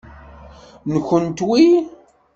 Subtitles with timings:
[0.93, 1.61] Nwent wi?